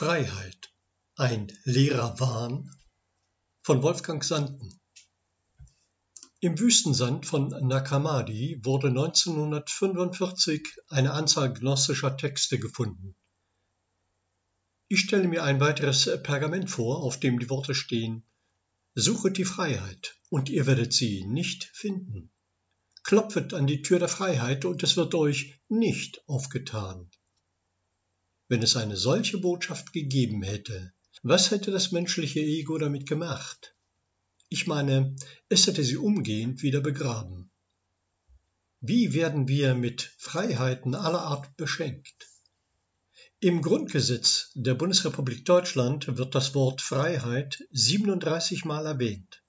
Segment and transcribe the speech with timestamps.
[0.00, 0.72] Freiheit.
[1.16, 2.74] Ein leerer Wahn
[3.62, 4.80] von Wolfgang Sanden.
[6.40, 13.14] Im Wüstensand von Nakamadi wurde 1945 eine Anzahl gnostischer Texte gefunden.
[14.88, 18.24] Ich stelle mir ein weiteres Pergament vor, auf dem die Worte stehen
[18.94, 22.32] Suchet die Freiheit, und ihr werdet sie nicht finden.
[23.02, 27.10] Klopfet an die Tür der Freiheit, und es wird euch nicht aufgetan.
[28.50, 30.92] Wenn es eine solche Botschaft gegeben hätte,
[31.22, 33.76] was hätte das menschliche Ego damit gemacht?
[34.48, 35.14] Ich meine,
[35.48, 37.52] es hätte sie umgehend wieder begraben.
[38.80, 42.26] Wie werden wir mit Freiheiten aller Art beschenkt?
[43.38, 49.44] Im Grundgesetz der Bundesrepublik Deutschland wird das Wort Freiheit 37 Mal erwähnt.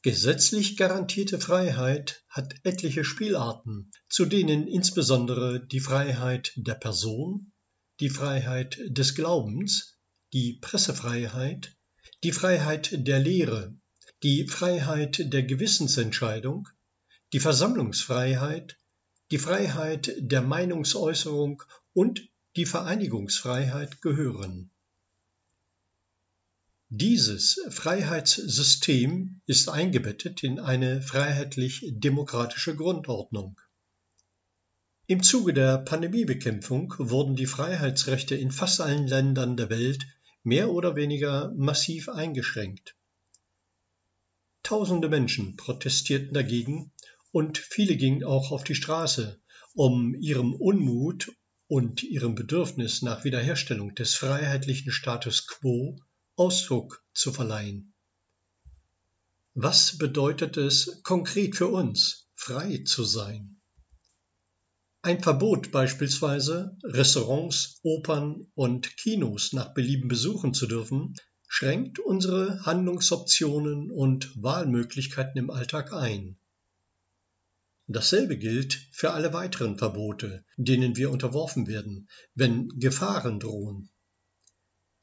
[0.00, 7.52] Gesetzlich garantierte Freiheit hat etliche Spielarten, zu denen insbesondere die Freiheit der Person,
[8.00, 9.96] die Freiheit des Glaubens,
[10.32, 11.76] die Pressefreiheit,
[12.22, 13.74] die Freiheit der Lehre,
[14.22, 16.68] die Freiheit der Gewissensentscheidung,
[17.32, 18.78] die Versammlungsfreiheit,
[19.30, 24.70] die Freiheit der Meinungsäußerung und die Vereinigungsfreiheit gehören.
[26.88, 33.60] Dieses Freiheitssystem ist eingebettet in eine freiheitlich-demokratische Grundordnung.
[35.08, 40.04] Im Zuge der Pandemiebekämpfung wurden die Freiheitsrechte in fast allen Ländern der Welt
[40.42, 42.96] mehr oder weniger massiv eingeschränkt.
[44.64, 46.90] Tausende Menschen protestierten dagegen
[47.30, 49.40] und viele gingen auch auf die Straße,
[49.74, 51.30] um ihrem Unmut
[51.68, 56.00] und ihrem Bedürfnis nach Wiederherstellung des freiheitlichen Status quo
[56.34, 57.94] Ausdruck zu verleihen.
[59.54, 63.55] Was bedeutet es konkret für uns, frei zu sein?
[65.06, 71.14] Ein Verbot beispielsweise, Restaurants, Opern und Kinos nach Belieben besuchen zu dürfen,
[71.46, 76.40] schränkt unsere Handlungsoptionen und Wahlmöglichkeiten im Alltag ein.
[77.86, 83.88] Dasselbe gilt für alle weiteren Verbote, denen wir unterworfen werden, wenn Gefahren drohen.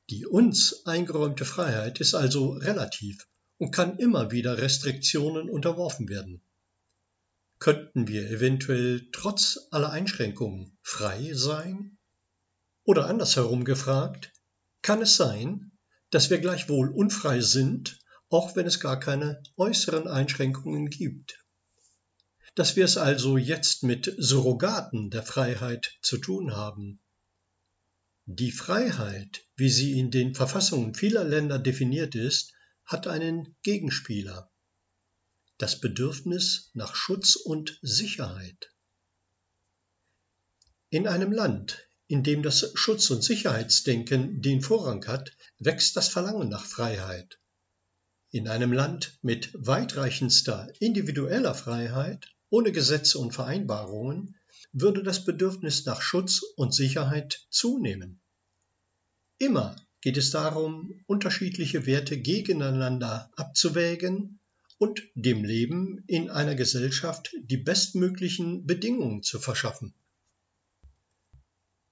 [0.09, 3.25] Die uns eingeräumte Freiheit ist also relativ
[3.57, 6.43] und kann immer wieder Restriktionen unterworfen werden
[7.63, 11.97] könnten wir eventuell trotz aller Einschränkungen frei sein?
[12.83, 14.33] Oder andersherum gefragt,
[14.81, 15.71] kann es sein,
[16.09, 21.41] dass wir gleichwohl unfrei sind, auch wenn es gar keine äußeren Einschränkungen gibt?
[22.55, 26.99] Dass wir es also jetzt mit Surrogaten der Freiheit zu tun haben.
[28.25, 32.51] Die Freiheit, wie sie in den Verfassungen vieler Länder definiert ist,
[32.83, 34.51] hat einen Gegenspieler
[35.63, 38.73] das Bedürfnis nach Schutz und Sicherheit.
[40.89, 46.49] In einem Land, in dem das Schutz- und Sicherheitsdenken den Vorrang hat, wächst das Verlangen
[46.49, 47.39] nach Freiheit.
[48.31, 54.35] In einem Land mit weitreichendster individueller Freiheit, ohne Gesetze und Vereinbarungen,
[54.73, 58.19] würde das Bedürfnis nach Schutz und Sicherheit zunehmen.
[59.37, 64.41] Immer geht es darum, unterschiedliche Werte gegeneinander abzuwägen
[64.77, 69.93] und dem Leben in einer Gesellschaft die bestmöglichen Bedingungen zu verschaffen.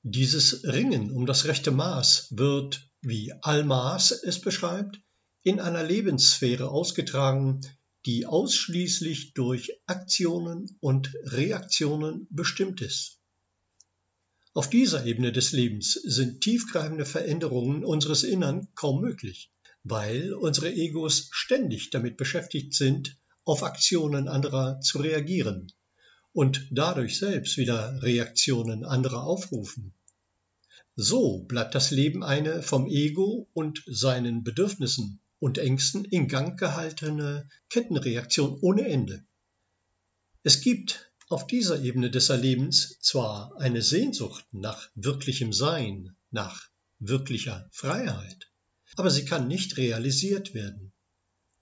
[0.04, 5.00] Dieses Ringen um das rechte Maß wird, wie Almaas es beschreibt,
[5.44, 7.62] in einer Lebenssphäre ausgetragen,
[8.06, 13.20] die ausschließlich durch Aktionen und Reaktionen bestimmt ist.
[14.54, 19.52] Auf dieser Ebene des Lebens sind tiefgreifende Veränderungen unseres Innern kaum möglich
[19.84, 25.72] weil unsere Egos ständig damit beschäftigt sind, auf Aktionen anderer zu reagieren
[26.34, 29.94] und dadurch selbst wieder Reaktionen anderer aufrufen.
[30.96, 37.50] So bleibt das Leben eine vom Ego und seinen Bedürfnissen und Ängsten in Gang gehaltene
[37.70, 39.26] Kettenreaktion ohne Ende.
[40.44, 47.68] Es gibt auf dieser Ebene des Erlebens zwar eine Sehnsucht nach wirklichem Sein, nach wirklicher
[47.72, 48.51] Freiheit,
[48.96, 50.92] aber sie kann nicht realisiert werden.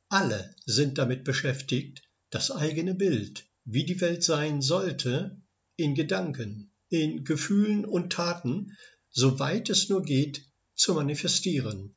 [0.10, 5.40] Alle sind damit beschäftigt, das eigene Bild, wie die Welt sein sollte,
[5.76, 8.76] in Gedanken, in Gefühlen und Taten,
[9.12, 10.46] soweit es nur geht,
[10.76, 11.96] zu manifestieren.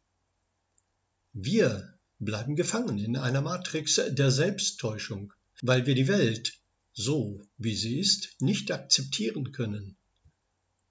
[1.32, 5.32] Wir bleiben gefangen in einer Matrix der Selbsttäuschung,
[5.62, 6.60] weil wir die Welt,
[6.92, 9.96] so wie sie ist, nicht akzeptieren können.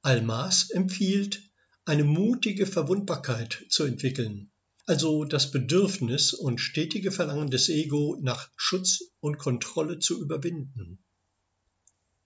[0.02, 1.51] Almas empfiehlt,
[1.86, 4.52] eine mutige Verwundbarkeit zu entwickeln,
[4.86, 11.00] also das Bedürfnis und stetige Verlangen des Ego nach Schutz und Kontrolle zu überwinden.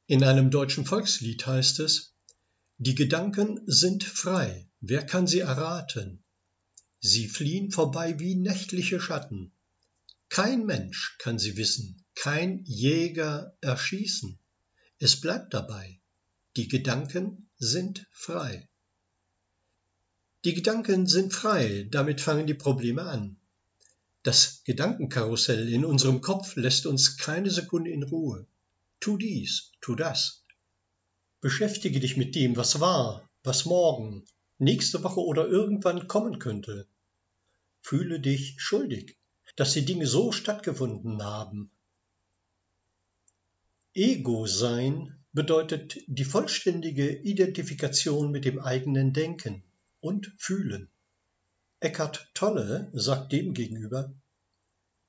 [0.07, 2.13] In einem deutschen Volkslied heißt es,
[2.77, 6.23] Die Gedanken sind frei, wer kann sie erraten?
[6.99, 9.51] Sie fliehen vorbei wie nächtliche Schatten.
[10.29, 14.37] Kein Mensch kann sie wissen, kein Jäger erschießen.
[14.97, 16.01] Es bleibt dabei,
[16.57, 18.67] die Gedanken sind frei.
[20.45, 23.35] Die Gedanken sind frei, damit fangen die Probleme an.
[24.21, 28.45] Das Gedankenkarussell in unserem Kopf lässt uns keine Sekunde in Ruhe.
[28.99, 30.43] Tu dies, tu das.
[31.41, 34.23] Beschäftige dich mit dem, was war, was morgen,
[34.59, 36.85] nächste Woche oder irgendwann kommen könnte.
[37.81, 39.17] Fühle dich schuldig,
[39.55, 41.71] dass die Dinge so stattgefunden haben.
[43.95, 49.63] Ego-Sein bedeutet die vollständige Identifikation mit dem eigenen Denken
[50.05, 50.87] und Fühlen.
[51.79, 54.13] Eckhart Tolle sagt demgegenüber,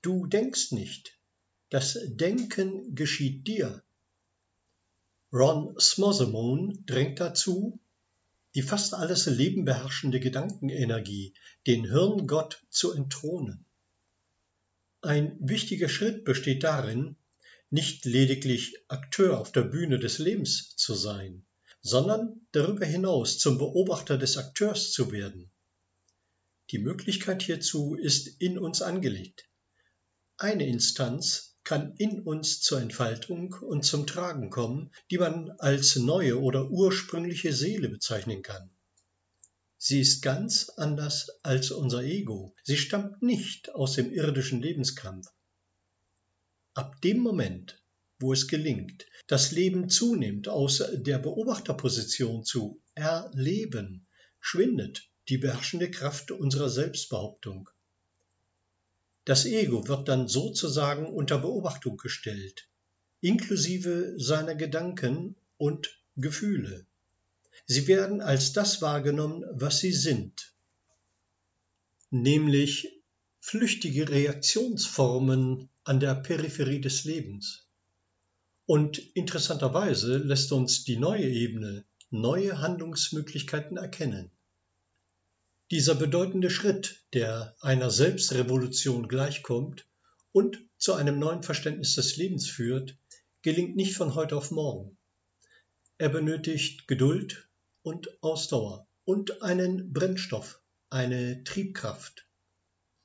[0.00, 1.18] Du denkst nicht,
[1.68, 3.82] das Denken geschieht dir.
[5.32, 7.78] Ron Smothermone drängt dazu,
[8.54, 11.34] die fast alles Leben beherrschende Gedankenenergie,
[11.66, 13.66] den Hirngott zu entthronen.
[15.02, 17.16] Ein wichtiger Schritt besteht darin,
[17.68, 21.44] nicht lediglich Akteur auf der Bühne des Lebens zu sein,
[21.86, 25.52] sondern darüber hinaus zum Beobachter des Akteurs zu werden.
[26.70, 29.48] Die Möglichkeit hierzu ist in uns angelegt.
[30.36, 36.40] Eine Instanz kann in uns zur Entfaltung und zum Tragen kommen, die man als neue
[36.40, 38.70] oder ursprüngliche Seele bezeichnen kann.
[39.78, 42.54] Sie ist ganz anders als unser Ego.
[42.64, 45.28] Sie stammt nicht aus dem irdischen Lebenskampf.
[46.74, 47.80] Ab dem Moment,
[48.18, 54.06] wo es gelingt, das Leben zunehmend aus der Beobachterposition zu erleben,
[54.40, 57.68] schwindet die beherrschende Kraft unserer Selbstbehauptung.
[59.24, 62.68] Das Ego wird dann sozusagen unter Beobachtung gestellt,
[63.20, 66.86] inklusive seiner Gedanken und Gefühle.
[67.66, 70.54] Sie werden als das wahrgenommen, was sie sind,
[72.10, 73.02] nämlich
[73.40, 77.65] flüchtige Reaktionsformen an der Peripherie des Lebens.
[78.66, 84.30] Und interessanterweise lässt uns die neue Ebene neue Handlungsmöglichkeiten erkennen.
[85.70, 89.86] Dieser bedeutende Schritt, der einer Selbstrevolution gleichkommt
[90.32, 92.96] und zu einem neuen Verständnis des Lebens führt,
[93.42, 94.96] gelingt nicht von heute auf morgen.
[95.98, 97.48] Er benötigt Geduld
[97.82, 100.60] und Ausdauer und einen Brennstoff,
[100.90, 102.26] eine Triebkraft.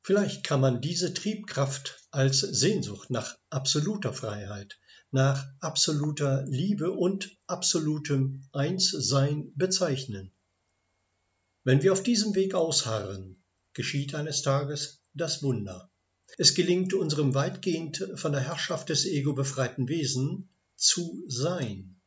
[0.04, 4.80] Vielleicht kann man diese Triebkraft als Sehnsucht nach absoluter Freiheit,
[5.12, 10.32] nach absoluter Liebe und absolutem Einssein bezeichnen.
[11.64, 13.44] Wenn wir auf diesem Weg ausharren,
[13.74, 15.92] geschieht eines Tages das Wunder.
[16.38, 22.02] Es gelingt unserem weitgehend von der Herrschaft des Ego befreiten Wesen zu sein.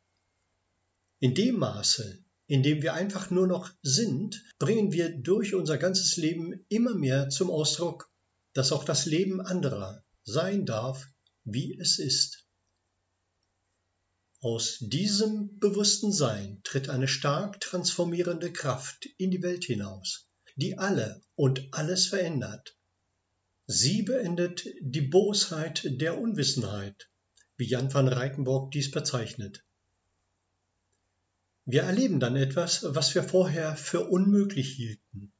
[1.19, 6.17] In dem Maße, in dem wir einfach nur noch sind, bringen wir durch unser ganzes
[6.17, 8.11] Leben immer mehr zum Ausdruck,
[8.53, 11.07] dass auch das Leben anderer sein darf,
[11.43, 12.44] wie es ist.
[14.45, 21.23] Aus diesem bewussten Sein tritt eine stark transformierende Kraft in die Welt hinaus, die alle
[21.33, 22.77] und alles verändert.
[23.65, 27.09] Sie beendet die Bosheit der Unwissenheit,
[27.57, 29.65] wie Jan van Reichenborg dies bezeichnet.
[31.65, 35.33] Wir erleben dann etwas, was wir vorher für unmöglich hielten.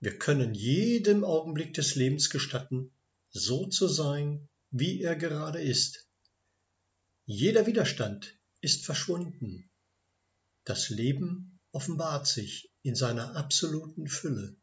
[0.00, 2.90] Wir können jedem Augenblick des Lebens gestatten,
[3.30, 6.05] so zu sein, wie er gerade ist.
[7.28, 9.68] Jeder Widerstand ist verschwunden.
[10.62, 14.54] Das Leben offenbart sich in seiner absoluten Fülle,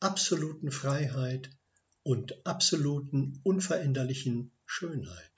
[0.00, 1.48] absoluten Freiheit
[2.02, 5.35] und absoluten unveränderlichen Schönheit.